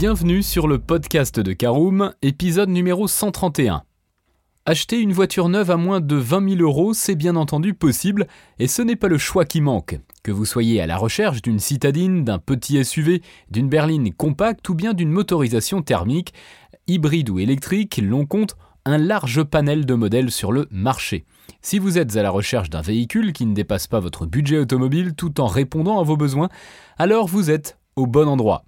Bienvenue 0.00 0.42
sur 0.42 0.66
le 0.66 0.78
podcast 0.78 1.40
de 1.40 1.52
Caroom, 1.52 2.14
épisode 2.22 2.70
numéro 2.70 3.06
131. 3.06 3.82
Acheter 4.64 4.98
une 4.98 5.12
voiture 5.12 5.50
neuve 5.50 5.70
à 5.70 5.76
moins 5.76 6.00
de 6.00 6.16
20 6.16 6.56
000 6.56 6.62
euros, 6.62 6.94
c'est 6.94 7.16
bien 7.16 7.36
entendu 7.36 7.74
possible, 7.74 8.26
et 8.58 8.66
ce 8.66 8.80
n'est 8.80 8.96
pas 8.96 9.08
le 9.08 9.18
choix 9.18 9.44
qui 9.44 9.60
manque. 9.60 10.00
Que 10.22 10.32
vous 10.32 10.46
soyez 10.46 10.80
à 10.80 10.86
la 10.86 10.96
recherche 10.96 11.42
d'une 11.42 11.58
citadine, 11.58 12.24
d'un 12.24 12.38
petit 12.38 12.82
SUV, 12.82 13.20
d'une 13.50 13.68
berline 13.68 14.10
compacte 14.14 14.66
ou 14.70 14.74
bien 14.74 14.94
d'une 14.94 15.10
motorisation 15.10 15.82
thermique, 15.82 16.32
hybride 16.86 17.28
ou 17.28 17.38
électrique, 17.38 18.00
l'on 18.02 18.24
compte 18.24 18.56
un 18.86 18.96
large 18.96 19.42
panel 19.42 19.84
de 19.84 19.92
modèles 19.92 20.30
sur 20.30 20.50
le 20.50 20.66
marché. 20.70 21.26
Si 21.60 21.78
vous 21.78 21.98
êtes 21.98 22.16
à 22.16 22.22
la 22.22 22.30
recherche 22.30 22.70
d'un 22.70 22.80
véhicule 22.80 23.34
qui 23.34 23.44
ne 23.44 23.54
dépasse 23.54 23.86
pas 23.86 24.00
votre 24.00 24.24
budget 24.24 24.56
automobile 24.56 25.12
tout 25.14 25.42
en 25.42 25.46
répondant 25.46 26.00
à 26.00 26.04
vos 26.04 26.16
besoins, 26.16 26.48
alors 26.96 27.26
vous 27.26 27.50
êtes 27.50 27.76
au 27.96 28.06
bon 28.06 28.28
endroit. 28.28 28.64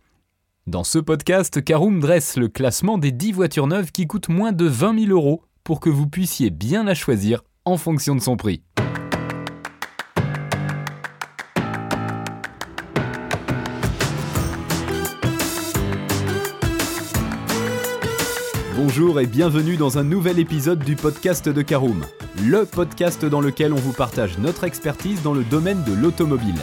Dans 0.68 0.84
ce 0.84 1.00
podcast, 1.00 1.60
Caroom 1.64 1.98
dresse 1.98 2.36
le 2.36 2.46
classement 2.46 2.96
des 2.96 3.11
10 3.11 3.32
voitures 3.32 3.66
neuves 3.66 3.90
qui 3.90 4.07
coûtent 4.07 4.29
moins 4.29 4.53
de 4.53 4.64
20 4.64 5.07
000 5.07 5.11
euros 5.11 5.43
pour 5.64 5.80
que 5.80 5.90
vous 5.90 6.07
puissiez 6.07 6.50
bien 6.50 6.84
la 6.84 6.94
choisir 6.94 7.43
en 7.64 7.76
fonction 7.76 8.14
de 8.14 8.20
son 8.20 8.36
prix. 8.36 8.62
Bonjour 18.76 19.18
et 19.18 19.26
bienvenue 19.26 19.76
dans 19.76 19.98
un 19.98 20.04
nouvel 20.04 20.39
épisode 20.39 20.84
du 20.84 20.94
podcast 20.94 21.48
de 21.48 21.62
Caroom, 21.62 22.04
le 22.40 22.67
podcast 22.67 23.25
dans 23.25 23.40
lequel 23.40 23.72
on 23.72 23.76
vous 23.76 23.92
partage 23.92 24.39
notre 24.39 24.62
expertise 24.62 25.22
dans 25.22 25.34
le 25.34 25.42
domaine 25.42 25.82
de 25.82 25.92
l'automobile. 25.92 26.62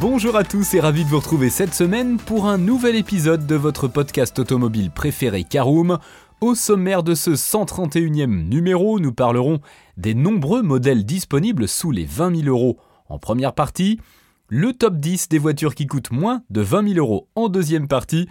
Bonjour 0.00 0.36
à 0.36 0.44
tous 0.44 0.74
et 0.74 0.80
ravi 0.80 1.04
de 1.04 1.10
vous 1.10 1.18
retrouver 1.18 1.50
cette 1.50 1.74
semaine 1.74 2.16
pour 2.16 2.46
un 2.46 2.58
nouvel 2.58 2.96
épisode 2.96 3.46
de 3.46 3.54
votre 3.54 3.88
podcast 3.88 4.38
automobile 4.38 4.90
préféré 4.90 5.44
Caroom. 5.44 5.98
Au 6.40 6.54
sommaire 6.54 7.02
de 7.02 7.14
ce 7.14 7.32
131e 7.32 8.48
numéro, 8.48 8.98
nous 9.00 9.12
parlerons 9.12 9.60
des 9.96 10.14
nombreux 10.14 10.62
modèles 10.62 11.04
disponibles 11.04 11.68
sous 11.68 11.90
les 11.90 12.04
20 12.04 12.42
000 12.42 12.48
euros 12.48 12.78
en 13.08 13.18
première 13.18 13.54
partie, 13.54 14.00
le 14.48 14.72
top 14.72 14.96
10 14.98 15.28
des 15.28 15.38
voitures 15.38 15.74
qui 15.74 15.86
coûtent 15.86 16.12
moins 16.12 16.42
de 16.50 16.60
20 16.60 16.94
000 16.94 16.98
euros 16.98 17.28
en 17.34 17.48
deuxième 17.48 17.88
partie, 17.88 18.28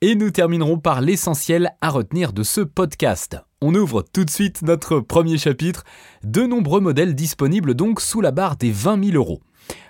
et 0.00 0.14
nous 0.14 0.30
terminerons 0.30 0.78
par 0.78 1.00
l'essentiel 1.00 1.70
à 1.80 1.90
retenir 1.90 2.32
de 2.32 2.42
ce 2.42 2.60
podcast. 2.60 3.38
On 3.60 3.74
ouvre 3.74 4.02
tout 4.02 4.24
de 4.24 4.30
suite 4.30 4.62
notre 4.62 5.00
premier 5.00 5.38
chapitre, 5.38 5.84
de 6.22 6.42
nombreux 6.42 6.80
modèles 6.80 7.14
disponibles 7.14 7.74
donc 7.74 8.00
sous 8.00 8.20
la 8.20 8.30
barre 8.30 8.56
des 8.56 8.70
20 8.70 9.04
000 9.10 9.16
euros. 9.16 9.40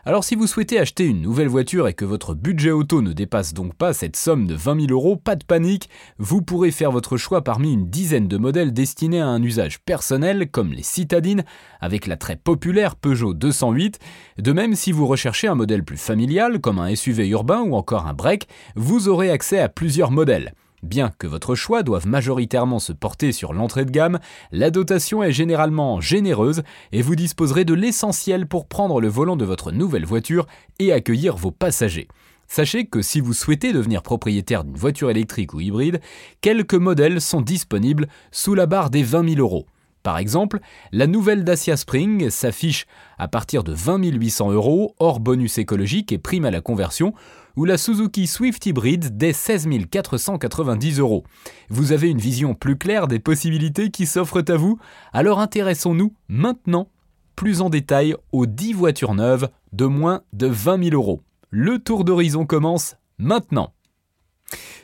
Alors 0.05 0.25
si 0.25 0.37
vous 0.37 0.47
souhaitez 0.47 0.79
acheter 0.79 1.05
une 1.05 1.21
nouvelle 1.21 1.49
voiture 1.49 1.87
et 1.87 1.93
que 1.93 2.07
votre 2.07 2.35
budget 2.35 2.71
auto 2.71 3.03
ne 3.03 3.13
dépasse 3.13 3.53
donc 3.53 3.75
pas 3.75 3.93
cette 3.93 4.17
somme 4.17 4.47
de 4.47 4.55
20 4.55 4.87
000 4.87 4.93
euros, 4.93 5.17
pas 5.17 5.37
de 5.37 5.45
panique, 5.45 5.91
vous 6.19 6.41
pourrez 6.41 6.71
faire 6.71 6.93
votre 6.93 7.17
choix 7.17 7.45
parmi 7.45 7.75
une 7.75 7.91
dizaine 7.91 8.27
de 8.27 8.39
modèles 8.39 8.73
destinés 8.73 9.21
à 9.21 9.27
un 9.27 9.43
usage 9.43 9.81
personnel 9.81 10.51
comme 10.51 10.73
les 10.73 10.83
citadines 10.83 11.45
avec 11.81 12.07
la 12.07 12.17
très 12.17 12.37
populaire 12.37 12.97
Peugeot 12.97 13.35
208. 13.35 13.99
De 14.39 14.53
même 14.53 14.75
si 14.75 14.93
vous 14.93 15.07
recherchez 15.07 15.47
un 15.47 15.55
modèle 15.55 15.85
plus 15.85 15.99
familial 15.99 16.61
comme 16.61 16.79
un 16.79 16.95
SUV 16.95 17.29
urbain 17.29 17.61
ou 17.61 17.75
encore 17.75 18.07
un 18.07 18.15
break, 18.15 18.49
vous 18.77 19.09
aurez 19.09 19.31
accès 19.31 19.59
à 19.59 19.69
plusieurs 19.69 20.11
modèles. 20.11 20.55
Bien 20.83 21.11
que 21.19 21.27
votre 21.27 21.57
choix 21.57 21.83
doive 21.83 22.07
majoritairement 22.07 22.79
se 22.79 22.93
porter 22.93 23.33
sur 23.33 23.53
l'entrée 23.53 23.85
de 23.85 23.91
gamme, 23.91 24.21
la 24.53 24.71
dotation 24.71 25.25
est 25.25 25.33
généralement 25.33 26.01
généreuse 26.01 26.63
et 26.93 27.03
vous 27.03 27.17
disposerez 27.17 27.65
de 27.65 27.75
l'essentiel 27.75 28.47
pour 28.47 28.69
prendre 28.69 29.01
le 29.01 29.09
volant 29.09 29.35
de 29.35 29.45
votre 29.45 29.73
nouvelle 29.73 30.05
voiture 30.05 30.47
et 30.79 30.93
accueillir 30.93 31.37
vos 31.37 31.51
passagers. 31.51 32.07
Sachez 32.47 32.87
que 32.87 33.03
si 33.03 33.21
vous 33.21 33.35
souhaitez 33.35 33.73
devenir 33.73 34.03
propriétaire 34.03 34.63
d'une 34.63 34.77
voiture 34.77 35.11
électrique 35.11 35.53
ou 35.53 35.61
hybride, 35.61 36.01
quelques 36.41 36.75
modèles 36.75 37.21
sont 37.21 37.41
disponibles 37.41 38.07
sous 38.31 38.55
la 38.55 38.67
barre 38.67 38.91
des 38.91 39.03
20 39.03 39.35
000 39.35 39.41
euros. 39.41 39.67
Par 40.05 40.17
exemple, 40.17 40.61
la 40.93 41.07
nouvelle 41.07 41.45
Dacia 41.45 41.77
Spring 41.77 42.31
s'affiche 42.31 42.87
à 43.19 43.29
partir 43.29 43.65
de 43.65 43.73
20 43.73 44.05
800 44.05 44.53
euros, 44.53 44.95
hors 45.01 45.21
bonus 45.21 45.59
écologique 45.59 46.13
et 46.13 46.19
prime 46.19 46.45
à 46.45 46.51
la 46.51 46.61
conversion, 46.61 47.13
ou 47.59 47.65
la 47.65 47.77
Suzuki 47.77 48.29
Swift 48.29 48.67
Hybrid 48.67 49.17
dès 49.17 49.33
16 49.33 49.69
490 49.91 51.01
euros. 51.01 51.25
Vous 51.69 51.91
avez 51.91 52.09
une 52.09 52.21
vision 52.21 52.55
plus 52.55 52.79
claire 52.79 53.09
des 53.09 53.19
possibilités 53.19 53.91
qui 53.91 54.07
s'offrent 54.07 54.45
à 54.47 54.57
vous? 54.57 54.79
Alors 55.13 55.41
intéressons-nous 55.41 56.15
maintenant 56.29 56.89
plus 57.35 57.61
en 57.61 57.69
détail 57.69 58.15
aux 58.31 58.47
10 58.47 58.75
voitures 58.75 59.15
neuves 59.15 59.49
de 59.73 59.87
moins 59.87 60.23
de 60.33 60.47
20 60.47 60.85
000 60.91 60.95
euros. 60.95 61.21
Le 61.51 61.81
tour 61.81 62.05
d'horizon 62.05 62.47
commence 62.47 62.95
maintenant. 63.19 63.73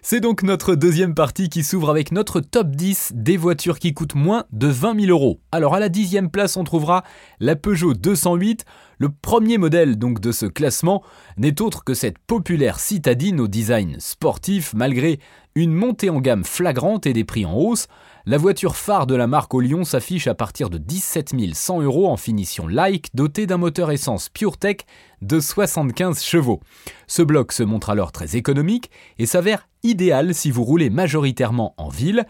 C'est 0.06 0.20
donc 0.20 0.42
notre 0.42 0.74
deuxième 0.74 1.14
partie 1.14 1.48
qui 1.48 1.64
s'ouvre 1.64 1.88
avec 1.88 2.12
notre 2.12 2.40
top 2.40 2.68
10 2.72 3.12
des 3.14 3.38
voitures 3.38 3.78
qui 3.78 3.94
coûtent 3.94 4.14
moins 4.14 4.44
de 4.52 4.66
20 4.66 5.00
000 5.06 5.10
euros. 5.10 5.40
Alors 5.50 5.74
à 5.74 5.80
la 5.80 5.88
dixième 5.88 6.28
place, 6.28 6.58
on 6.58 6.64
trouvera 6.64 7.04
la 7.40 7.56
Peugeot 7.56 7.94
208. 7.94 8.66
Le 8.98 9.08
premier 9.08 9.56
modèle 9.56 9.96
donc 9.96 10.20
de 10.20 10.30
ce 10.30 10.44
classement 10.44 11.02
n'est 11.38 11.62
autre 11.62 11.84
que 11.84 11.94
cette 11.94 12.18
populaire 12.18 12.80
citadine 12.80 13.40
au 13.40 13.48
design 13.48 13.96
sportif 13.98 14.74
malgré 14.74 15.20
une 15.54 15.72
montée 15.72 16.10
en 16.10 16.20
gamme 16.20 16.44
flagrante 16.44 17.06
et 17.06 17.14
des 17.14 17.24
prix 17.24 17.46
en 17.46 17.54
hausse. 17.54 17.86
La 18.26 18.36
voiture 18.38 18.76
phare 18.76 19.06
de 19.06 19.14
la 19.14 19.26
marque 19.26 19.54
au 19.54 19.60
Lyon 19.60 19.84
s'affiche 19.84 20.26
à 20.26 20.34
partir 20.34 20.68
de 20.68 20.78
17 20.78 21.34
100 21.54 21.80
euros 21.80 22.08
en 22.08 22.16
finition 22.18 22.66
like, 22.66 23.14
dotée 23.14 23.46
d'un 23.46 23.58
moteur 23.58 23.90
essence 23.90 24.28
PureTech 24.28 24.84
de 25.24 25.40
75 25.40 26.22
chevaux. 26.22 26.60
Ce 27.06 27.22
bloc 27.22 27.52
se 27.52 27.62
montre 27.62 27.90
alors 27.90 28.12
très 28.12 28.36
économique 28.36 28.90
et 29.18 29.26
s'avère 29.26 29.68
idéal 29.84 30.34
si 30.34 30.50
vous 30.50 30.64
roulez 30.64 30.90
majoritairement 30.90 31.74
en 31.76 31.88
ville. 31.88 32.24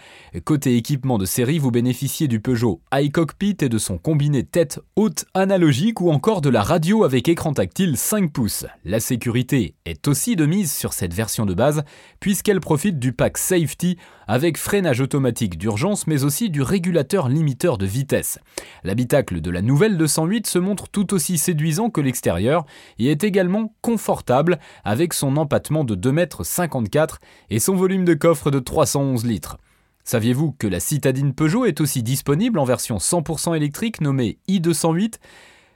Côté 0.44 0.76
équipement 0.76 1.18
de 1.18 1.24
série, 1.24 1.58
vous 1.58 1.70
bénéficiez 1.70 2.28
du 2.28 2.40
Peugeot 2.40 2.80
iCockpit 2.92 3.56
et 3.60 3.68
de 3.68 3.78
son 3.78 3.96
combiné 3.96 4.42
tête 4.42 4.80
haute 4.96 5.24
analogique 5.34 6.00
ou 6.00 6.10
encore 6.10 6.40
de 6.40 6.50
la 6.50 6.62
radio 6.62 7.04
avec 7.04 7.28
écran 7.28 7.52
tactile 7.52 7.96
5 7.96 8.32
pouces. 8.32 8.66
La 8.84 9.00
sécurité 9.00 9.74
est 9.86 10.08
aussi 10.08 10.36
de 10.36 10.46
mise 10.46 10.72
sur 10.72 10.92
cette 10.92 11.14
version 11.14 11.46
de 11.46 11.54
base 11.54 11.84
puisqu'elle 12.18 12.60
profite 12.60 12.98
du 12.98 13.12
pack 13.12 13.38
Safety 13.38 13.96
avec 14.26 14.58
freinage 14.58 15.00
automatique 15.00 15.56
d'urgence 15.56 16.06
mais 16.06 16.24
aussi 16.24 16.50
du 16.50 16.60
régulateur 16.60 17.28
limiteur 17.28 17.78
de 17.78 17.86
vitesse. 17.86 18.40
L'habitacle 18.82 19.40
de 19.40 19.50
la 19.50 19.62
nouvelle 19.62 19.96
208 19.96 20.46
se 20.46 20.58
montre 20.58 20.88
tout 20.88 21.14
aussi 21.14 21.38
séduisant 21.38 21.88
que 21.88 22.00
l'extérieur 22.00 22.66
et 22.98 23.10
est 23.10 23.24
également 23.24 23.74
confortable 23.82 24.58
avec 24.84 25.12
son 25.12 25.36
empattement 25.36 25.84
de 25.84 25.94
2,54 25.94 27.00
m 27.00 27.06
et 27.50 27.58
son 27.58 27.74
volume 27.74 28.04
de 28.04 28.14
coffre 28.14 28.50
de 28.50 28.58
311 28.58 29.24
litres. 29.24 29.58
Saviez-vous 30.04 30.52
que 30.52 30.66
la 30.66 30.80
citadine 30.80 31.34
Peugeot 31.34 31.64
est 31.64 31.80
aussi 31.80 32.02
disponible 32.02 32.58
en 32.58 32.64
version 32.64 32.98
100% 32.98 33.56
électrique 33.56 34.02
nommée 34.02 34.38
i208 34.48 35.14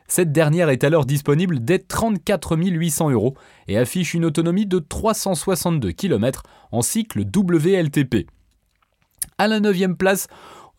Cette 0.07 0.33
dernière 0.33 0.69
est 0.69 0.85
alors 0.85 1.07
disponible 1.07 1.65
dès 1.65 1.79
34 1.79 2.57
800 2.59 3.11
euros 3.11 3.35
et 3.69 3.79
affiche 3.79 4.13
une 4.13 4.27
autonomie 4.27 4.67
de 4.67 4.81
362 4.81 5.93
km 5.93 6.43
en 6.73 6.83
cycle 6.83 7.21
WLTP. 7.21 8.27
À 9.39 9.49
la 9.49 9.61
9 9.61 9.97
place, 9.97 10.27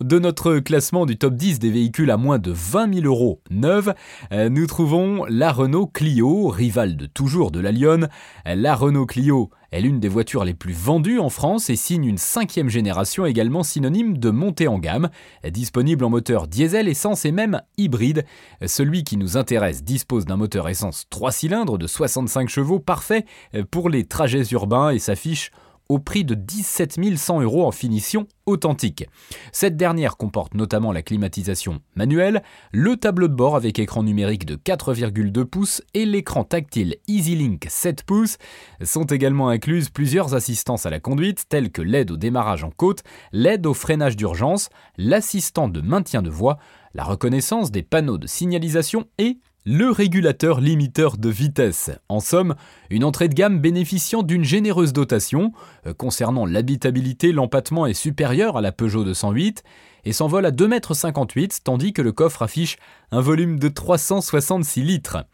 de 0.04 0.18
notre 0.18 0.60
classement 0.60 1.06
du 1.06 1.18
top 1.18 1.36
10 1.36 1.60
des 1.60 1.72
véhicules 1.72 2.10
à 2.10 2.16
moins 2.16 2.40
de 2.40 2.52
20 2.52 2.94
000 3.02 3.06
euros 3.06 3.42
neufs, 3.50 3.90
euh, 4.32 4.48
nous 4.48 4.66
trouvons 4.66 5.26
la 5.28 5.52
Renault 5.52 5.88
Clio, 5.88 6.48
rivale 6.48 6.96
de 6.96 7.06
toujours 7.06 7.52
de 7.52 7.60
la 7.60 7.72
Lyon. 7.72 8.08
La 8.46 8.76
Renault 8.76 9.06
Clio 9.06 9.50
est 9.72 9.82
l'une 9.82 10.00
des 10.00 10.08
voitures 10.08 10.46
les 10.46 10.54
plus 10.54 10.74
vendues 10.74 11.20
en 11.20 11.30
France 11.30 11.70
et 11.70 11.76
signe 11.76 12.06
une 12.06 12.18
cinquième 12.18 12.70
génération 12.70 13.26
également 13.26 13.62
synonyme 13.62 14.18
de 14.18 14.30
montée 14.30 14.70
en 14.70 14.80
gamme, 14.80 15.10
disponible 15.52 16.06
en 16.06 16.10
moteur 16.10 16.48
diesel, 16.48 16.88
essence 16.88 17.26
et 17.26 17.32
même 17.32 17.62
hybride. 17.78 18.26
Celui 18.66 19.04
qui 19.04 19.18
nous 19.18 19.36
intéresse 19.36 19.84
dispose 19.84 20.26
d'un 20.26 20.38
moteur 20.38 20.70
essence 20.70 21.08
3 21.10 21.32
cylindres 21.32 21.78
de 21.78 21.88
65 21.88 22.48
chevaux 22.48 22.80
parfait 22.80 23.26
pour 23.70 23.90
les 23.90 24.06
trajets 24.06 24.48
urbains 24.52 24.92
et 24.92 25.00
s'affiche 25.00 25.52
au 25.90 25.98
prix 25.98 26.24
de 26.24 26.36
17 26.36 27.18
100 27.18 27.42
euros 27.42 27.66
en 27.66 27.72
finition 27.72 28.28
authentique. 28.46 29.08
Cette 29.52 29.76
dernière 29.76 30.18
comporte 30.18 30.54
notamment 30.54 30.92
la 30.92 31.02
climatisation 31.02 31.82
manuelle, 31.96 32.44
le 32.72 32.96
tableau 32.96 33.28
de 33.28 33.34
bord 33.34 33.56
avec 33.56 33.80
écran 33.80 34.04
numérique 34.04 34.46
de 34.46 34.56
4,2 34.56 35.44
pouces 35.46 35.82
et 35.96 36.06
l'écran 36.06 36.44
tactile 36.44 36.98
EasyLink 37.08 37.66
7 37.68 38.04
pouces. 38.04 38.38
Sont 38.84 39.06
également 39.06 39.50
incluses 39.50 39.90
plusieurs 39.90 40.36
assistances 40.36 40.86
à 40.86 40.92
la 40.92 41.00
conduite 41.00 41.46
telles 41.50 41.72
que 41.72 41.82
l'aide 41.82 42.12
au 42.12 42.18
démarrage 42.18 42.64
en 42.64 42.70
côte, 42.70 43.04
l'aide 43.32 43.66
au 43.66 43.74
freinage 43.74 44.16
d'urgence, 44.16 44.70
l'assistant 44.98 45.68
de 45.68 45.82
maintien 45.82 46.22
de 46.22 46.30
voie, 46.30 46.60
la 46.94 47.04
reconnaissance 47.04 47.72
des 47.72 47.84
panneaux 47.84 48.18
de 48.18 48.28
signalisation 48.28 49.06
et 49.18 49.40
le 49.66 49.92
régulateur 49.92 50.62
limiteur 50.62 51.18
de 51.18 51.30
vitesse. 51.30 51.92
En 52.08 52.20
somme, 52.20 52.56
une 52.90 53.04
entrée 53.04 53.28
de 53.28 53.34
gamme 53.34 53.60
bénéficiant 53.60 54.24
d'une 54.24 54.44
généreuse 54.44 54.94
dotation. 54.94 55.52
Euh, 55.86 55.94
concernant 55.94 56.46
l'habitabilité, 56.46 57.32
l'empattement 57.32 57.86
est 57.86 57.94
supérieur 57.94 58.58
à 58.58 58.62
la 58.62 58.72
Peugeot 58.72 59.04
208 59.04 59.64
et 60.06 60.14
s'envole 60.14 60.46
à 60.46 60.52
2,58 60.52 61.42
m, 61.42 61.48
tandis 61.64 61.94
que 61.94 62.02
le 62.02 62.12
coffre 62.12 62.42
affiche 62.42 62.78
un 63.12 63.22
volume 63.22 63.60
de 63.60 63.70
366 63.70 64.84
litres. 64.84 65.26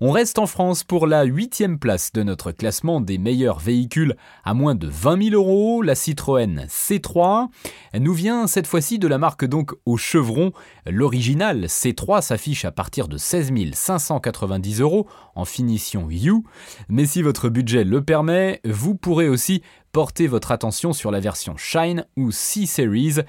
On 0.00 0.10
reste 0.10 0.38
en 0.38 0.46
France 0.46 0.84
pour 0.84 1.06
la 1.06 1.24
huitième 1.24 1.78
place 1.78 2.12
de 2.12 2.22
notre 2.22 2.52
classement 2.52 3.00
des 3.00 3.16
meilleurs 3.16 3.58
véhicules 3.58 4.16
à 4.44 4.52
moins 4.52 4.74
de 4.74 4.88
20 4.88 5.30
000 5.30 5.34
euros, 5.34 5.82
la 5.82 5.94
Citroën 5.94 6.66
C3. 6.68 7.48
Elle 7.92 8.02
nous 8.02 8.12
vient 8.12 8.46
cette 8.46 8.66
fois-ci 8.66 8.98
de 8.98 9.08
la 9.08 9.18
marque 9.18 9.44
donc 9.44 9.72
au 9.86 9.96
chevron. 9.96 10.52
L'original 10.86 11.66
C3 11.66 12.22
s'affiche 12.22 12.64
à 12.64 12.72
partir 12.72 13.08
de 13.08 13.16
16 13.16 13.52
590 13.72 14.80
euros 14.80 15.06
en 15.34 15.44
finition 15.44 16.08
U, 16.10 16.42
mais 16.88 17.06
si 17.06 17.22
votre 17.22 17.48
budget 17.48 17.84
le 17.84 18.02
permet, 18.02 18.60
vous 18.64 18.94
pourrez 18.94 19.28
aussi 19.28 19.62
porter 19.92 20.26
votre 20.26 20.50
attention 20.50 20.92
sur 20.92 21.10
la 21.10 21.20
version 21.20 21.56
Shine 21.56 22.04
ou 22.16 22.32
C-Series. 22.32 23.20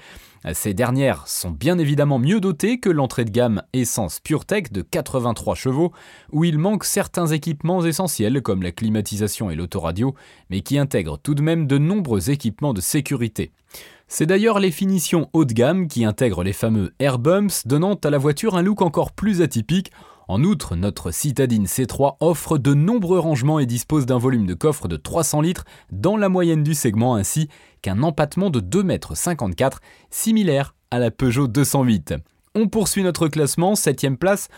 Ces 0.54 0.74
dernières 0.74 1.26
sont 1.26 1.50
bien 1.50 1.76
évidemment 1.76 2.20
mieux 2.20 2.38
dotées 2.38 2.78
que 2.78 2.88
l'entrée 2.88 3.24
de 3.24 3.30
gamme 3.30 3.62
Essence 3.72 4.20
PureTech 4.20 4.70
de 4.70 4.82
83 4.82 5.56
chevaux, 5.56 5.92
où 6.30 6.44
il 6.44 6.58
manque 6.58 6.84
certains 6.84 7.26
équipements 7.26 7.84
essentiels 7.84 8.40
comme 8.42 8.62
la 8.62 8.70
climatisation 8.70 9.50
et 9.50 9.56
l'autoradio, 9.56 10.14
mais 10.48 10.60
qui 10.60 10.78
intègrent 10.78 11.18
tout 11.18 11.34
de 11.34 11.42
même 11.42 11.66
de 11.66 11.78
nombreux 11.78 12.30
équipements 12.30 12.74
de 12.74 12.80
sécurité. 12.80 13.50
C'est 14.06 14.26
d'ailleurs 14.26 14.60
les 14.60 14.70
finitions 14.70 15.28
haut 15.32 15.44
de 15.44 15.52
gamme 15.52 15.88
qui 15.88 16.04
intègrent 16.04 16.44
les 16.44 16.52
fameux 16.52 16.94
air 17.00 17.18
bumps, 17.18 17.66
donnant 17.66 17.94
à 17.94 18.10
la 18.10 18.18
voiture 18.18 18.54
un 18.54 18.62
look 18.62 18.82
encore 18.82 19.10
plus 19.10 19.42
atypique 19.42 19.90
en 20.28 20.42
outre, 20.42 20.74
notre 20.74 21.12
citadine 21.12 21.66
C3 21.66 22.16
offre 22.18 22.58
de 22.58 22.74
nombreux 22.74 23.20
rangements 23.20 23.60
et 23.60 23.66
dispose 23.66 24.06
d'un 24.06 24.18
volume 24.18 24.44
de 24.44 24.54
coffre 24.54 24.88
de 24.88 24.96
300 24.96 25.40
litres 25.40 25.64
dans 25.92 26.16
la 26.16 26.28
moyenne 26.28 26.64
du 26.64 26.74
segment 26.74 27.14
ainsi 27.14 27.48
qu'un 27.86 28.02
empattement 28.02 28.50
de 28.50 28.58
2,54 28.58 29.62
m 29.62 29.70
similaire 30.10 30.74
à 30.90 30.98
la 30.98 31.12
Peugeot 31.12 31.46
208. 31.46 32.14
On 32.56 32.66
poursuit 32.66 33.04
notre 33.04 33.28
classement, 33.28 33.76
7 33.76 34.18
place. 34.18 34.48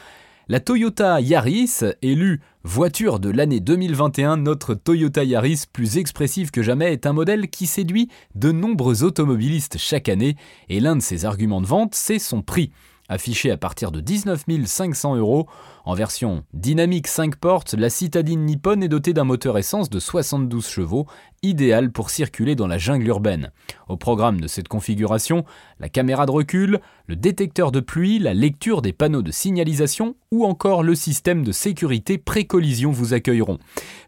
La 0.49 0.61
Toyota 0.61 1.21
Yaris, 1.21 1.81
élue 2.01 2.41
voiture 2.65 3.21
de 3.21 3.29
l'année 3.29 3.61
2021, 3.61 4.39
notre 4.39 4.73
Toyota 4.73 5.25
Yaris 5.25 5.65
plus 5.71 5.99
expressive 5.99 6.51
que 6.51 6.63
jamais 6.63 6.91
est 6.91 7.05
un 7.05 7.13
modèle 7.13 7.51
qui 7.51 7.67
séduit 7.67 8.09
de 8.35 8.51
nombreux 8.51 9.05
automobilistes 9.05 9.77
chaque 9.77 10.09
année 10.09 10.37
et 10.71 10.81
l'un 10.81 10.97
de 10.97 11.03
ses 11.03 11.27
arguments 11.27 11.61
de 11.61 11.67
vente, 11.67 11.95
c'est 11.95 12.19
son 12.19 12.41
prix 12.41 12.73
affiché 13.09 13.51
à 13.51 13.57
partir 13.57 13.91
de 13.91 14.01
19 14.01 14.45
500 14.65 15.17
euros. 15.17 15.47
En 15.85 15.95
version 15.95 16.45
dynamique 16.53 17.07
5 17.07 17.37
portes, 17.37 17.75
la 17.75 17.91
citadine 17.91 18.45
Nippon 18.45 18.81
est 18.83 18.89
dotée 18.89 19.13
d'un 19.13 19.25
moteur 19.25 19.57
essence 19.59 19.91
de 19.91 19.99
72 19.99 20.69
chevaux, 20.69 21.07
idéal 21.43 21.91
pour 21.91 22.11
circuler 22.11 22.55
dans 22.55 22.67
la 22.67 22.79
jungle 22.79 23.07
urbaine. 23.07 23.51
Au 23.89 23.97
programme 23.97 24.41
de 24.41 24.49
cette 24.49 24.69
configuration, 24.69 25.45
la 25.81 25.89
caméra 25.89 26.27
de 26.27 26.31
recul, 26.31 26.81
le 27.09 27.17
détecteur 27.17 27.73
de 27.73 27.81
pluie, 27.81 28.19
la 28.19 28.35
lecture 28.35 28.83
des 28.83 28.93
panneaux 28.93 29.23
de 29.23 29.31
signalisation 29.31 30.15
ou 30.31 30.45
encore 30.45 30.83
le 30.83 30.95
système 30.95 31.43
de 31.43 31.53
sécurité 31.53 32.19
pré-collision 32.19 32.91
vous 32.91 33.15
accueilleront. 33.15 33.59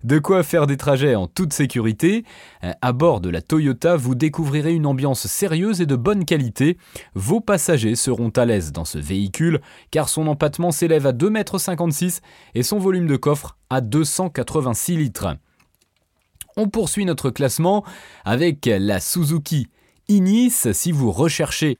De 0.05 0.19
quoi 0.19 0.43
faire 0.43 0.67
des 0.67 0.76
trajets 0.76 1.14
en 1.14 1.26
toute 1.26 1.55
sécurité. 1.55 2.25
Euh, 2.62 2.73
à 2.82 2.93
bord 2.93 3.23
de 3.23 3.31
la 3.31 3.41
Toyota, 3.41 3.97
vous 3.97 4.14
découvrirez 4.14 4.75
une 4.75 4.85
ambiance 4.85 5.26
sérieuse 5.26 5.81
et 5.81 5.87
de 5.87 5.97
bonne 5.97 6.26
qualité. 6.26 6.76
Vos 7.14 7.41
passagers 7.41 7.97
seront 7.97 8.29
à 8.37 8.44
l'aise 8.44 8.70
dans 8.70 8.85
ce 8.85 8.99
véhicule 8.99 9.62
car 9.91 10.11
son 10.11 10.26
empattement 10.26 10.70
s'élève 10.70 11.06
à 11.06 11.12
2,56 11.12 12.05
m 12.05 12.11
et 12.55 12.62
son 12.62 12.79
volume 12.79 13.06
de 13.06 13.17
coffre 13.17 13.56
à 13.70 13.81
286 13.81 14.99
litres. 14.99 15.37
On 16.58 16.69
poursuit 16.69 17.06
notre 17.06 17.31
classement 17.31 17.82
avec 18.26 18.67
la 18.67 19.00
Suzuki 19.00 19.69
Inis. 20.08 20.69
Si 20.73 20.93
vous 20.93 21.12
recherchez 21.12 21.79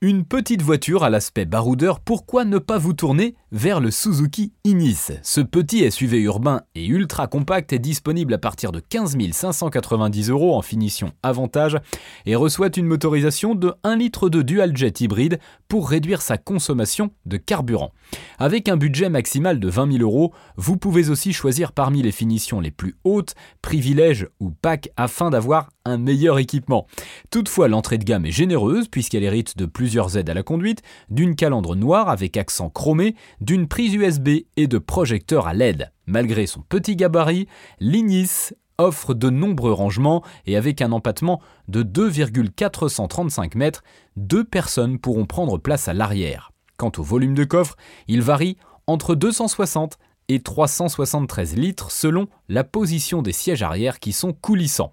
une 0.00 0.24
petite 0.24 0.62
voiture 0.62 1.02
à 1.02 1.10
l'aspect 1.10 1.44
baroudeur, 1.44 1.98
pourquoi 1.98 2.44
ne 2.44 2.58
pas 2.58 2.78
vous 2.78 2.92
tourner 2.92 3.34
vers 3.50 3.80
le 3.80 3.90
Suzuki 3.90 4.52
Inis 4.62 5.10
Ce 5.22 5.40
petit 5.40 5.90
SUV 5.90 6.20
urbain 6.20 6.60
et 6.76 6.86
ultra 6.86 7.26
compact 7.26 7.72
est 7.72 7.80
disponible 7.80 8.34
à 8.34 8.38
partir 8.38 8.70
de 8.70 8.78
15 8.78 9.16
590 9.32 10.30
euros 10.30 10.54
en 10.54 10.62
finition 10.62 11.12
avantage 11.24 11.78
et 12.26 12.36
reçoit 12.36 12.76
une 12.76 12.86
motorisation 12.86 13.56
de 13.56 13.74
1 13.82 13.96
litre 13.96 14.28
de 14.28 14.42
dual 14.42 14.76
jet 14.76 15.00
hybride 15.00 15.40
pour 15.66 15.90
réduire 15.90 16.22
sa 16.22 16.38
consommation 16.38 17.10
de 17.26 17.36
carburant. 17.36 17.92
Avec 18.38 18.68
un 18.68 18.76
budget 18.76 19.08
maximal 19.08 19.58
de 19.58 19.68
20 19.68 19.92
000 19.98 20.04
euros, 20.04 20.32
vous 20.56 20.76
pouvez 20.76 21.10
aussi 21.10 21.32
choisir 21.32 21.72
parmi 21.72 22.02
les 22.02 22.12
finitions 22.12 22.60
les 22.60 22.70
plus 22.70 22.94
hautes, 23.02 23.34
privilèges 23.62 24.28
ou 24.38 24.50
pack 24.50 24.90
afin 24.96 25.30
d'avoir 25.30 25.70
un 25.84 25.98
meilleur 25.98 26.38
équipement. 26.38 26.86
Toutefois, 27.30 27.68
l'entrée 27.68 27.98
de 27.98 28.04
gamme 28.04 28.26
est 28.26 28.30
généreuse 28.30 28.88
puisqu'elle 28.88 29.24
hérite 29.24 29.56
de 29.56 29.66
plusieurs 29.88 30.18
aides 30.18 30.28
à 30.28 30.34
la 30.34 30.42
conduite, 30.42 30.82
d'une 31.08 31.34
calandre 31.34 31.74
noire 31.74 32.10
avec 32.10 32.36
accent 32.36 32.68
chromé, 32.68 33.14
d'une 33.40 33.66
prise 33.66 33.94
USB 33.94 34.28
et 34.58 34.66
de 34.66 34.76
projecteurs 34.76 35.46
à 35.46 35.54
LED. 35.54 35.90
Malgré 36.04 36.46
son 36.46 36.60
petit 36.60 36.94
gabarit, 36.94 37.48
l'Ignis 37.80 38.50
offre 38.76 39.14
de 39.14 39.30
nombreux 39.30 39.72
rangements 39.72 40.22
et 40.44 40.58
avec 40.58 40.82
un 40.82 40.92
empattement 40.92 41.40
de 41.68 41.82
2,435 41.82 43.54
mètres, 43.54 43.82
deux 44.16 44.44
personnes 44.44 44.98
pourront 44.98 45.24
prendre 45.24 45.56
place 45.56 45.88
à 45.88 45.94
l'arrière. 45.94 46.52
Quant 46.76 46.92
au 46.98 47.02
volume 47.02 47.32
de 47.32 47.44
coffre, 47.44 47.76
il 48.08 48.20
varie 48.20 48.58
entre 48.86 49.14
260 49.14 49.96
et 50.28 50.40
373 50.40 51.56
litres 51.56 51.90
selon 51.90 52.28
la 52.50 52.62
position 52.62 53.22
des 53.22 53.32
sièges 53.32 53.62
arrière 53.62 54.00
qui 54.00 54.12
sont 54.12 54.34
coulissants. 54.34 54.92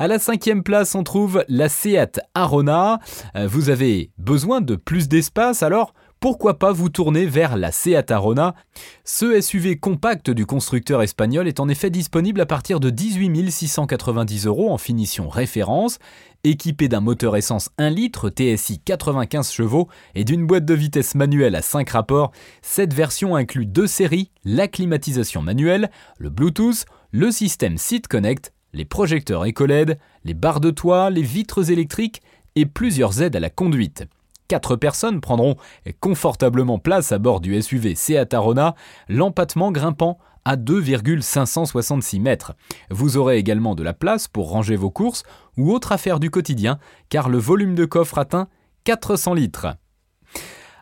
À 0.00 0.06
la 0.06 0.20
cinquième 0.20 0.62
place, 0.62 0.94
on 0.94 1.02
trouve 1.02 1.44
la 1.48 1.68
Seat 1.68 2.20
Arona. 2.32 3.00
Euh, 3.34 3.48
vous 3.48 3.68
avez 3.68 4.12
besoin 4.16 4.60
de 4.60 4.76
plus 4.76 5.08
d'espace, 5.08 5.64
alors 5.64 5.92
pourquoi 6.20 6.60
pas 6.60 6.70
vous 6.70 6.88
tourner 6.88 7.26
vers 7.26 7.56
la 7.56 7.72
Seat 7.72 8.12
Arona? 8.12 8.54
Ce 9.02 9.40
SUV 9.40 9.76
compact 9.76 10.30
du 10.30 10.46
constructeur 10.46 11.02
espagnol 11.02 11.48
est 11.48 11.58
en 11.58 11.68
effet 11.68 11.90
disponible 11.90 12.40
à 12.40 12.46
partir 12.46 12.78
de 12.78 12.90
18 12.90 13.50
690 13.50 14.46
euros 14.46 14.70
en 14.70 14.78
finition 14.78 15.28
référence, 15.28 15.98
équipé 16.44 16.86
d'un 16.86 17.00
moteur 17.00 17.36
essence 17.36 17.70
1 17.78 17.90
litre 17.90 18.30
TSI 18.30 18.80
95 18.84 19.50
chevaux 19.50 19.88
et 20.14 20.22
d'une 20.22 20.46
boîte 20.46 20.64
de 20.64 20.74
vitesse 20.74 21.16
manuelle 21.16 21.56
à 21.56 21.62
5 21.62 21.90
rapports. 21.90 22.30
Cette 22.62 22.94
version 22.94 23.34
inclut 23.34 23.66
deux 23.66 23.88
séries, 23.88 24.30
la 24.44 24.68
climatisation 24.68 25.42
manuelle, 25.42 25.90
le 26.18 26.30
Bluetooth, 26.30 26.84
le 27.10 27.32
système 27.32 27.78
Seat 27.78 28.06
Connect, 28.06 28.52
les 28.72 28.84
projecteurs 28.84 29.44
EcoLED, 29.46 29.98
les 30.24 30.34
barres 30.34 30.60
de 30.60 30.70
toit, 30.70 31.10
les 31.10 31.22
vitres 31.22 31.70
électriques 31.70 32.22
et 32.56 32.66
plusieurs 32.66 33.22
aides 33.22 33.36
à 33.36 33.40
la 33.40 33.50
conduite. 33.50 34.04
Quatre 34.48 34.76
personnes 34.76 35.20
prendront 35.20 35.56
confortablement 36.00 36.78
place 36.78 37.12
à 37.12 37.18
bord 37.18 37.40
du 37.40 37.60
SUV 37.60 37.94
Seat 37.94 38.32
Arona, 38.32 38.74
l'empattement 39.08 39.72
grimpant 39.72 40.18
à 40.44 40.56
2,566 40.56 42.20
mètres. 42.20 42.54
Vous 42.90 43.18
aurez 43.18 43.36
également 43.36 43.74
de 43.74 43.82
la 43.82 43.92
place 43.92 44.28
pour 44.28 44.48
ranger 44.48 44.76
vos 44.76 44.90
courses 44.90 45.22
ou 45.58 45.70
autres 45.70 45.92
affaires 45.92 46.20
du 46.20 46.30
quotidien, 46.30 46.78
car 47.10 47.28
le 47.28 47.36
volume 47.36 47.74
de 47.74 47.84
coffre 47.84 48.16
atteint 48.16 48.48
400 48.84 49.34
litres. 49.34 49.66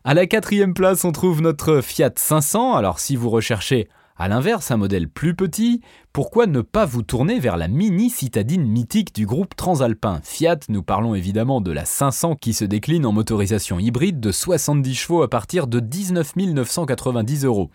À 0.05 0.14
la 0.14 0.26
quatrième 0.26 0.73
place, 0.73 1.05
on 1.05 1.11
trouve 1.11 1.43
notre 1.43 1.81
Fiat 1.81 2.12
500. 2.14 2.75
Alors 2.76 3.00
si 3.00 3.16
vous 3.16 3.28
recherchez 3.28 3.88
à 4.16 4.28
l'inverse, 4.28 4.71
un 4.71 4.76
modèle 4.76 5.09
plus 5.09 5.35
petit, 5.35 5.83
pourquoi 6.16 6.46
ne 6.46 6.62
pas 6.62 6.87
vous 6.87 7.02
tourner 7.02 7.38
vers 7.38 7.58
la 7.58 7.68
mini 7.68 8.08
citadine 8.08 8.64
mythique 8.64 9.14
du 9.14 9.26
groupe 9.26 9.54
transalpin? 9.54 10.23
Fiat 10.25 10.61
Nous 10.70 10.82
parlons 10.82 11.14
évidemment 11.14 11.61
de 11.61 11.70
la 11.70 11.85
500 11.85 12.37
qui 12.37 12.54
se 12.54 12.64
décline 12.64 13.04
en 13.04 13.12
motorisation 13.12 13.78
hybride 13.78 14.18
de 14.18 14.32
70 14.32 14.94
chevaux 14.94 15.23
à 15.23 15.28
partir 15.28 15.66
de 15.66 15.78
19 15.78 16.37
990 16.37 17.44
euros. 17.44 17.68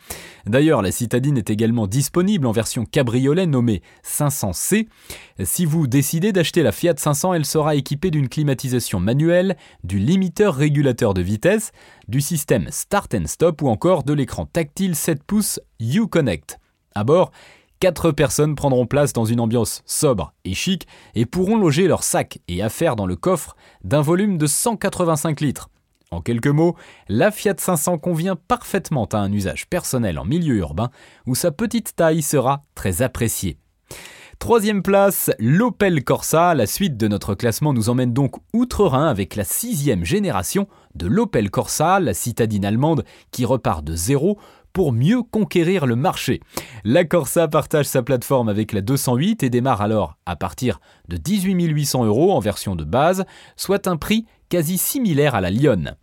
D'ailleurs, 0.47 0.81
la 0.81 0.91
citadine 0.91 1.37
est 1.37 1.51
également 1.51 1.85
disponible 1.85 2.47
en 2.47 2.51
version 2.51 2.83
cabriolet 2.83 3.45
nommée 3.45 3.83
500C. 4.03 4.87
Si 5.43 5.65
vous 5.65 5.85
décidez 5.85 6.31
d'acheter 6.31 6.63
la 6.63 6.71
Fiat 6.71 6.95
500, 6.97 7.35
elle 7.35 7.45
sera 7.45 7.75
équipée 7.75 8.09
d'une 8.09 8.27
climatisation 8.27 8.99
manuelle, 8.99 9.55
du 9.83 9.99
limiteur 9.99 10.55
régulateur 10.55 11.13
de 11.13 11.21
vitesse, 11.21 11.73
du 12.07 12.21
système 12.21 12.69
Start 12.71 13.13
and 13.13 13.27
Stop 13.27 13.61
ou 13.61 13.69
encore 13.69 14.01
de 14.01 14.13
l'écran 14.13 14.47
tactile 14.47 14.95
7 14.95 15.21
pouces 15.21 15.59
Uconnect. 15.79 16.57
À 16.95 17.03
bord, 17.03 17.31
Quatre 17.81 18.11
personnes 18.11 18.53
prendront 18.53 18.85
place 18.85 19.11
dans 19.11 19.25
une 19.25 19.39
ambiance 19.39 19.81
sobre 19.87 20.35
et 20.45 20.53
chic 20.53 20.87
et 21.15 21.25
pourront 21.25 21.57
loger 21.57 21.87
leurs 21.87 22.03
sacs 22.03 22.37
et 22.47 22.61
affaires 22.61 22.95
dans 22.95 23.07
le 23.07 23.15
coffre 23.15 23.55
d'un 23.83 24.01
volume 24.01 24.37
de 24.37 24.45
185 24.45 25.41
litres. 25.41 25.71
En 26.11 26.21
quelques 26.21 26.45
mots, 26.45 26.75
la 27.09 27.31
Fiat 27.31 27.55
500 27.57 27.97
convient 27.97 28.35
parfaitement 28.35 29.05
à 29.05 29.17
un 29.17 29.31
usage 29.31 29.67
personnel 29.67 30.19
en 30.19 30.25
milieu 30.25 30.57
urbain 30.57 30.91
où 31.25 31.33
sa 31.33 31.49
petite 31.49 31.95
taille 31.95 32.21
sera 32.21 32.65
très 32.75 33.01
appréciée. 33.01 33.57
Troisième 34.37 34.81
place, 34.81 35.29
l'Opel 35.37 36.03
Corsa. 36.03 36.55
La 36.55 36.65
suite 36.65 36.97
de 36.97 37.07
notre 37.07 37.35
classement 37.35 37.73
nous 37.73 37.89
emmène 37.89 38.11
donc 38.11 38.37
outre-Rhin 38.53 39.07
avec 39.07 39.35
la 39.35 39.43
sixième 39.43 40.03
génération 40.03 40.67
de 40.95 41.05
l'Opel 41.05 41.51
Corsa, 41.51 41.99
la 41.99 42.15
citadine 42.15 42.65
allemande 42.65 43.05
qui 43.29 43.45
repart 43.45 43.83
de 43.83 43.95
zéro 43.95 44.39
pour 44.73 44.91
mieux 44.91 45.21
conquérir 45.23 45.85
le 45.85 45.95
marché. 45.95 46.41
La 46.83 47.05
Corsa 47.05 47.47
partage 47.47 47.85
sa 47.85 48.03
plateforme 48.03 48.49
avec 48.49 48.71
la 48.71 48.81
208 48.81 49.43
et 49.43 49.49
démarre 49.49 49.81
alors 49.81 50.17
à 50.25 50.35
partir 50.35 50.79
de 51.07 51.17
18 51.17 51.53
800 51.53 52.05
euros 52.05 52.31
en 52.31 52.39
version 52.39 52.75
de 52.75 52.83
base, 52.83 53.25
soit 53.55 53.87
un 53.87 53.97
prix 53.97 54.25
quasi 54.49 54.77
similaire 54.77 55.35
à 55.35 55.41
la 55.41 55.49
Lyon. 55.49 55.95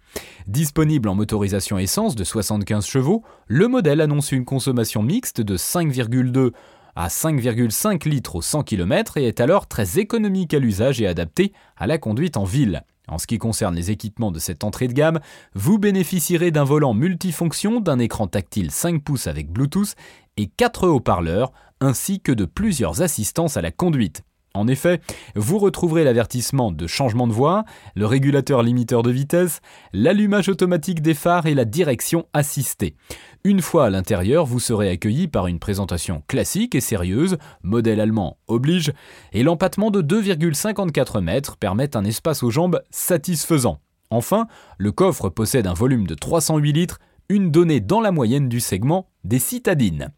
Disponible 0.47 1.09
en 1.09 1.15
motorisation 1.15 1.79
essence 1.79 2.15
de 2.15 2.25
75 2.25 2.87
chevaux, 2.87 3.23
le 3.47 3.69
modèle 3.69 4.01
annonce 4.01 4.33
une 4.33 4.47
consommation 4.47 5.03
mixte 5.03 5.41
de 5.41 5.57
5,2 5.57 6.53
à 6.97 7.09
5,5 7.09 8.09
litres 8.09 8.37
au 8.37 8.43
100 8.43 8.63
km 8.65 9.19
et 9.19 9.27
est 9.27 9.41
alors 9.41 9.67
très 9.67 9.99
économique 9.99 10.55
à 10.55 10.59
l'usage 10.59 11.01
et 11.01 11.07
adapté 11.07 11.53
à 11.77 11.87
la 11.87 11.99
conduite 11.99 12.37
en 12.37 12.45
ville. 12.45 12.83
En 13.09 13.19
ce 13.19 13.27
qui 13.27 13.39
concerne 13.39 13.75
les 13.75 13.91
équipements 13.91 14.31
de 14.31 14.39
cette 14.39 14.65
entrée 14.65 14.89
de 14.89 14.93
gamme, 14.93 15.21
vous 15.55 15.79
bénéficierez 15.79 16.51
d'un 16.51 16.65
volant 16.65 16.95
multifonction, 16.95 17.81
d'un 17.81 17.99
écran 17.99 18.27
tactile 18.27 18.71
5 18.71 19.03
pouces 19.03 19.27
avec 19.27 19.51
Bluetooth 19.51 19.95
et 20.37 20.47
4 20.47 20.87
haut-parleurs, 20.89 21.53
ainsi 21.81 22.21
que 22.21 22.33
de 22.33 22.45
plusieurs 22.45 23.03
assistances 23.03 23.57
à 23.57 23.63
la 23.63 23.71
conduite. 23.71 24.23
En 24.59 24.67
effet, 24.67 25.01
vous 25.37 25.59
retrouverez 25.59 26.03
l'avertissement 26.03 26.73
de 26.73 26.89
changement 26.89 27.29
de 27.29 27.33
voie, 27.33 27.65
le 27.95 28.07
régulateur 28.07 28.65
limiteur 28.65 29.05
de 29.05 29.13
vitesse, 29.13 29.61
l'allumage 29.93 30.49
automatique 30.49 31.01
des 31.01 31.15
phares 31.15 31.47
et 31.47 31.55
la 31.55 31.65
direction 31.65 32.27
assistée. 32.33 32.97
Une 33.45 33.63
fois 33.63 33.87
à 33.87 33.91
l'intérieur, 33.91 34.47
vous 34.47 34.59
serez 34.59 34.91
accueilli 34.91 35.29
par 35.29 35.47
une 35.47 35.61
présentation 35.61 36.25
classique 36.27 36.75
et 36.75 36.81
sérieuse, 36.81 37.39
modèle 37.63 38.01
allemand 38.01 38.39
oblige, 38.49 38.93
et 39.33 39.45
l'empattement 39.45 39.93
de 39.93 40.03
2,54 40.03 41.21
mètres 41.21 41.57
permet 41.57 41.97
un 41.97 42.05
espace 42.05 42.43
aux 42.43 42.51
jambes 42.51 42.83
satisfaisant. 42.91 43.79
Enfin, 44.11 44.49
le 44.77 44.91
coffre 44.91 45.29
possède 45.29 45.69
un 45.69 45.75
volume 45.75 46.09
de 46.09 46.17
308 46.17 46.73
litres, 46.73 46.99
une 47.29 47.53
donnée 47.53 47.79
dans 47.79 48.01
la 48.01 48.11
moyenne 48.11 48.49
du 48.49 48.59
segment 48.59 49.09
des 49.23 49.39
citadines. 49.39 50.11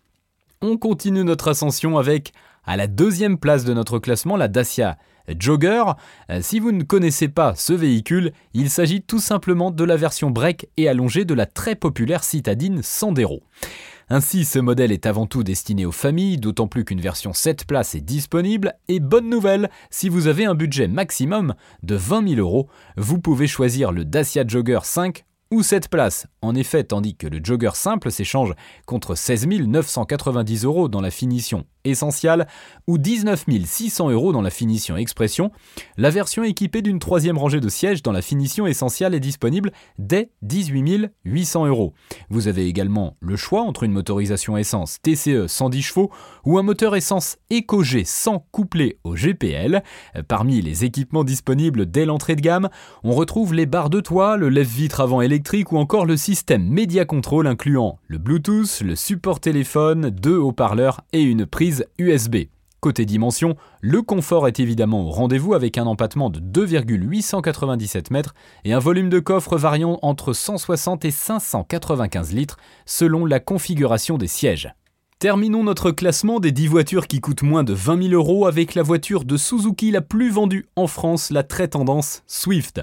On 0.63 0.79
continue 0.79 1.25
notre 1.25 1.49
ascension 1.49 1.99
avec 1.99 2.33
à 2.65 2.77
la 2.77 2.87
deuxième 2.87 3.39
place 3.39 3.65
de 3.65 3.75
notre 3.75 3.99
classement, 3.99 4.37
la 4.37 4.49
Dacia 4.49 4.99
Jogger. 5.39 5.85
Euh, 6.31 6.41
si 6.43 6.61
vous 6.61 6.73
ne 6.73 6.83
connaissez 6.83 7.29
pas 7.29 7.55
ce 7.55 7.73
véhicule, 7.73 8.33
il 8.55 8.71
s'agit 8.71 9.03
tout 9.03 9.21
simplement 9.21 9.71
de 9.71 9.85
la 9.85 9.97
version 9.97 10.31
break 10.31 10.69
et 10.77 10.89
allongée 10.89 11.25
de 11.25 11.35
la 11.35 11.47
très 11.47 11.75
populaire 11.75 12.25
citadine 12.25 12.83
Sandero. 12.83 13.43
Ainsi, 14.13 14.45
ce 14.45 14.59
modèle 14.59 14.91
est 14.91 15.07
avant 15.07 15.27
tout 15.27 15.45
destiné 15.45 15.87
aux 15.87 15.93
familles, 15.93 16.37
d'autant 16.37 16.67
plus 16.67 16.85
qu'une 16.85 17.01
version 17.01 17.33
7 17.33 17.65
places 17.65 17.95
est 17.95 18.01
disponible. 18.01 18.75
Et 18.89 18.99
bonne 18.99 19.31
nouvelle, 19.31 19.71
si 19.89 20.09
vous 20.09 20.27
avez 20.27 20.47
un 20.47 20.57
budget 20.57 20.89
maximum 20.89 21.55
de 21.85 21.95
20 21.95 22.31
000 22.31 22.41
euros, 22.41 22.69
vous 22.97 23.21
pouvez 23.21 23.47
choisir 23.47 23.93
le 23.93 24.05
Dacia 24.05 24.45
Jogger 24.45 24.81
5 24.83 25.25
ou 25.53 25.63
cette 25.63 25.89
place. 25.89 26.27
En 26.43 26.55
effet, 26.55 26.85
tandis 26.85 27.17
que 27.17 27.27
le 27.27 27.41
jogger 27.43 27.73
simple 27.75 28.11
s'échange 28.11 28.55
contre 28.87 29.15
16 29.15 29.47
990 29.47 30.65
euros 30.65 30.89
dans 30.89 31.03
la 31.03 31.11
finition 31.11 31.67
essentielle 31.85 32.47
ou 32.87 32.99
19 32.99 33.45
600 33.65 34.11
euros 34.11 34.33
dans 34.33 34.43
la 34.43 34.51
finition 34.51 34.97
expression, 34.97 35.51
la 35.97 36.11
version 36.11 36.43
équipée 36.43 36.83
d'une 36.83 36.99
troisième 36.99 37.39
rangée 37.39 37.61
de 37.61 37.69
sièges 37.69 38.03
dans 38.03 38.13
la 38.13 38.23
finition 38.23 38.67
essentielle 38.67 39.15
est 39.15 39.21
disponible 39.21 39.71
dès 39.99 40.31
18 40.43 41.11
800 41.25 41.67
euros. 41.67 41.93
Vous 42.31 42.49
avez 42.49 42.67
également 42.67 43.17
le 43.21 43.37
choix 43.37 43.63
entre 43.63 43.83
une 43.83 43.93
motorisation 43.93 44.57
essence 44.57 44.99
TCE 45.03 45.47
110 45.47 45.83
chevaux 45.83 46.11
ou 46.45 46.59
un 46.59 46.63
moteur 46.63 46.97
essence 46.97 47.37
EcoG 47.53 48.05
100 48.05 48.47
couplé 48.51 48.99
au 49.05 49.15
GPL. 49.15 49.83
Parmi 50.29 50.63
les 50.63 50.85
équipements 50.85 51.25
disponibles 51.25 51.87
dès 51.87 52.07
l'entrée 52.07 52.37
de 52.37 52.41
gamme, 52.41 52.71
on 53.05 53.13
retrouve 53.13 53.53
les 53.53 53.67
barres 53.67 53.91
de 53.91 54.01
toit, 54.01 54.37
le 54.37 54.49
lève-vitre 54.49 55.01
avant 55.01 55.21
électrique 55.21 55.73
ou 55.73 55.77
encore 55.77 56.07
le 56.07 56.17
Media 56.59 57.05
Control 57.05 57.47
incluant 57.49 57.99
le 58.07 58.19
Bluetooth, 58.19 58.83
le 58.83 58.95
support 58.95 59.41
téléphone, 59.41 60.11
deux 60.11 60.37
haut-parleurs 60.37 61.01
et 61.13 61.23
une 61.23 61.45
prise 61.45 61.87
USB. 61.99 62.37
Côté 62.79 63.05
dimension, 63.05 63.57
le 63.81 64.01
confort 64.01 64.47
est 64.47 64.61
évidemment 64.61 65.03
au 65.03 65.11
rendez-vous 65.11 65.55
avec 65.55 65.77
un 65.77 65.87
empattement 65.87 66.31
de 66.31 66.39
2,897 66.39 68.13
mètres 68.13 68.35
et 68.65 68.73
un 68.73 68.79
volume 68.79 69.09
de 69.09 69.19
coffre 69.19 69.59
variant 69.59 69.99
entre 70.03 70.33
160 70.33 71.05
et 71.05 71.11
595 71.11 72.33
litres 72.33 72.59
selon 72.87 73.27
la 73.27 73.41
configuration 73.41 74.17
des 74.17 74.29
sièges. 74.29 74.73
Terminons 75.19 75.65
notre 75.65 75.91
classement 75.91 76.39
des 76.39 76.53
10 76.53 76.69
voitures 76.69 77.07
qui 77.09 77.21
coûtent 77.21 77.43
moins 77.43 77.65
de 77.65 77.75
20 77.75 78.05
000 78.05 78.15
euros 78.15 78.47
avec 78.47 78.75
la 78.77 78.83
voiture 78.83 79.25
de 79.25 79.37
Suzuki 79.37 79.91
la 79.91 80.01
plus 80.01 80.31
vendue 80.31 80.69
en 80.77 80.87
France, 80.87 81.31
la 81.31 81.43
très 81.43 81.69
tendance 81.69 82.23
Swift. 82.27 82.83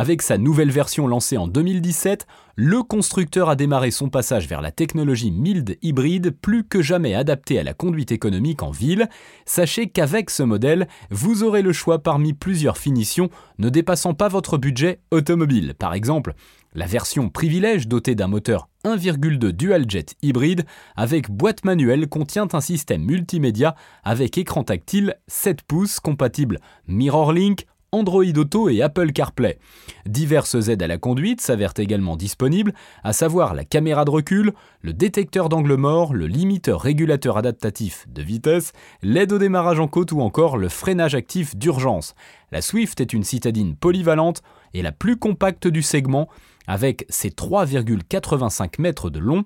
Avec 0.00 0.22
sa 0.22 0.38
nouvelle 0.38 0.70
version 0.70 1.08
lancée 1.08 1.36
en 1.38 1.48
2017, 1.48 2.28
le 2.54 2.84
constructeur 2.84 3.48
a 3.48 3.56
démarré 3.56 3.90
son 3.90 4.10
passage 4.10 4.46
vers 4.46 4.62
la 4.62 4.70
technologie 4.70 5.32
mild 5.32 5.76
hybride 5.82 6.30
plus 6.30 6.62
que 6.62 6.82
jamais 6.82 7.16
adaptée 7.16 7.58
à 7.58 7.64
la 7.64 7.74
conduite 7.74 8.12
économique 8.12 8.62
en 8.62 8.70
ville. 8.70 9.08
Sachez 9.44 9.88
qu'avec 9.88 10.30
ce 10.30 10.44
modèle, 10.44 10.86
vous 11.10 11.42
aurez 11.42 11.62
le 11.62 11.72
choix 11.72 11.98
parmi 11.98 12.32
plusieurs 12.32 12.78
finitions 12.78 13.28
ne 13.58 13.70
dépassant 13.70 14.14
pas 14.14 14.28
votre 14.28 14.56
budget 14.56 15.00
automobile. 15.10 15.74
Par 15.76 15.94
exemple, 15.94 16.34
la 16.74 16.86
version 16.86 17.28
privilège 17.28 17.88
dotée 17.88 18.14
d'un 18.14 18.28
moteur 18.28 18.68
1,2 18.84 19.50
dual-jet 19.50 20.14
hybride 20.22 20.64
avec 20.94 21.28
boîte 21.28 21.64
manuelle 21.64 22.08
contient 22.08 22.46
un 22.52 22.60
système 22.60 23.02
multimédia 23.02 23.74
avec 24.04 24.38
écran 24.38 24.62
tactile 24.62 25.16
7 25.26 25.62
pouces 25.62 25.98
compatible 25.98 26.60
MirrorLink, 26.86 27.66
Android 27.92 28.24
Auto 28.36 28.68
et 28.68 28.82
Apple 28.82 29.12
CarPlay. 29.12 29.58
Diverses 30.06 30.68
aides 30.68 30.82
à 30.82 30.86
la 30.86 30.98
conduite 30.98 31.40
s'avèrent 31.40 31.74
également 31.78 32.16
disponibles, 32.16 32.74
à 33.02 33.12
savoir 33.12 33.54
la 33.54 33.64
caméra 33.64 34.04
de 34.04 34.10
recul, 34.10 34.52
le 34.82 34.92
détecteur 34.92 35.48
d'angle 35.48 35.74
mort, 35.76 36.12
le 36.12 36.26
limiteur 36.26 36.80
régulateur 36.80 37.36
adaptatif 37.36 38.06
de 38.08 38.22
vitesse, 38.22 38.72
l'aide 39.02 39.32
au 39.32 39.38
démarrage 39.38 39.80
en 39.80 39.88
côte 39.88 40.12
ou 40.12 40.20
encore 40.20 40.58
le 40.58 40.68
freinage 40.68 41.14
actif 41.14 41.56
d'urgence. 41.56 42.14
La 42.52 42.60
Swift 42.60 43.00
est 43.00 43.12
une 43.12 43.24
citadine 43.24 43.74
polyvalente 43.74 44.42
et 44.74 44.82
la 44.82 44.92
plus 44.92 45.16
compacte 45.16 45.66
du 45.66 45.82
segment, 45.82 46.28
avec 46.66 47.06
ses 47.08 47.30
3,85 47.30 48.80
mètres 48.80 49.08
de 49.08 49.18
long 49.18 49.44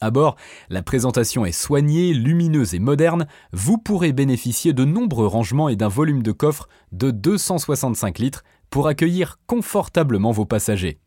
à 0.00 0.10
bord, 0.10 0.36
la 0.68 0.82
présentation 0.82 1.44
est 1.44 1.52
soignée, 1.52 2.14
lumineuse 2.14 2.74
et 2.74 2.78
moderne. 2.78 3.26
Vous 3.52 3.78
pourrez 3.78 4.12
bénéficier 4.12 4.72
de 4.72 4.84
nombreux 4.84 5.26
rangements 5.26 5.68
et 5.68 5.76
d'un 5.76 5.88
volume 5.88 6.22
de 6.22 6.32
coffre 6.32 6.68
de 6.92 7.10
265 7.10 8.18
litres 8.18 8.44
pour 8.70 8.86
accueillir 8.86 9.38
confortablement 9.46 10.30
vos 10.32 10.46
passagers. 10.46 11.00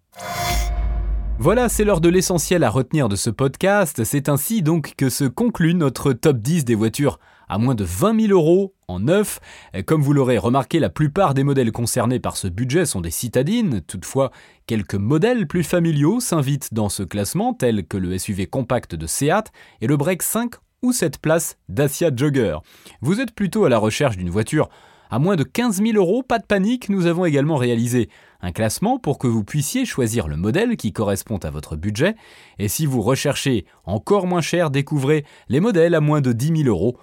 Voilà, 1.40 1.68
c'est 1.68 1.84
l'heure 1.84 2.02
de 2.02 2.10
l'essentiel 2.10 2.64
à 2.64 2.70
retenir 2.70 3.10
de 3.10 3.16
ce 3.16 3.30
podcast. 3.30 4.04
C'est 4.04 4.30
ainsi 4.30 4.62
donc 4.62 4.94
que 4.96 5.10
se 5.10 5.26
conclut 5.26 5.74
notre 5.74 6.14
top 6.14 6.38
10 6.38 6.64
des 6.64 6.76
voitures 6.76 7.20
à 7.50 7.58
moins 7.58 7.76
de 7.76 7.84
20 7.84 8.28
000 8.28 8.34
euros 8.34 8.74
en 8.88 9.00
neuf. 9.00 9.40
Comme 9.86 10.02
vous 10.02 10.14
l'aurez 10.14 10.38
remarqué, 10.38 10.80
la 10.80 10.90
plupart 10.90 11.34
des 11.34 11.44
modèles 11.44 11.72
concernés 11.72 12.20
par 12.20 12.38
ce 12.38 12.48
budget 12.48 12.86
sont 12.86 13.02
des 13.02 13.12
citadines. 13.12 13.82
Toutefois, 13.82 14.32
quelques 14.68 14.96
modèles 14.96 15.48
plus 15.48 15.64
familiaux 15.64 16.20
s'invitent 16.20 16.74
dans 16.74 16.90
ce 16.90 17.04
classement, 17.04 17.54
tels 17.54 17.86
que 17.86 17.98
le 17.98 18.18
SUV 18.18 18.48
compact 18.48 18.96
de 18.96 19.08
Seat 19.08 19.52
et 19.82 19.88
le 19.88 19.98
Break 19.98 20.22
5 20.22 20.54
ou 20.82 20.92
7 20.92 21.20
places 21.20 21.58
Dacia 21.70 22.12
Jogger. 22.16 22.58
Vous 23.02 23.20
êtes 23.20 23.34
plutôt 23.34 23.66
à 23.66 23.70
la 23.70 23.78
recherche 23.78 24.18
d'une 24.18 24.30
voiture 24.30 24.70
à 25.14 25.20
moins 25.20 25.36
de 25.36 25.44
15 25.44 25.84
000 25.84 25.96
euros, 25.96 26.24
pas 26.24 26.40
de 26.40 26.44
panique, 26.44 26.90
nous 26.90 27.06
avons 27.06 27.24
également 27.24 27.56
réalisé 27.56 28.10
un 28.42 28.52
classement 28.52 28.98
pour 28.98 29.20
que 29.20 29.28
vous 29.28 29.44
puissiez 29.44 29.86
choisir 29.86 30.28
le 30.28 30.38
modèle 30.38 30.76
qui 30.76 30.92
correspond 30.92 31.38
à 31.38 31.52
votre 31.52 31.76
budget. 31.76 32.16
Et 32.58 32.68
si 32.68 32.88
vous 32.88 33.02
recherchez 33.02 33.66
encore 33.86 34.26
moins 34.26 34.42
cher, 34.42 34.72
découvrez 34.72 35.24
les 35.50 35.60
modèles 35.60 35.94
à 35.94 36.02
moins 36.02 36.20
de 36.20 36.34
10 36.34 36.64
000 36.64 36.68
euros. 36.68 36.98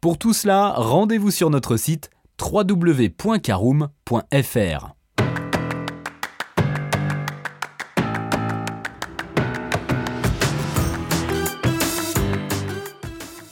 Pour 0.00 0.18
tout 0.18 0.32
cela, 0.32 0.74
rendez-vous 0.76 1.30
sur 1.30 1.50
notre 1.50 1.76
site 1.76 2.10
www.caroom.fr. 2.40 4.97